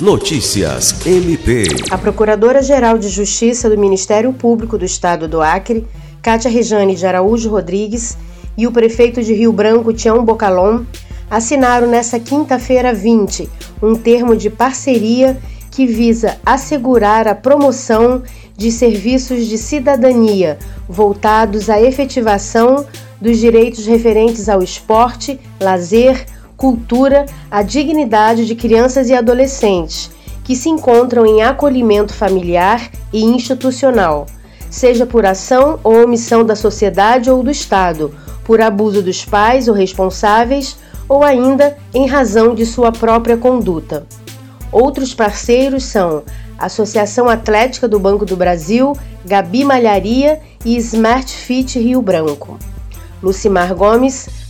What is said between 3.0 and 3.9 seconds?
Justiça do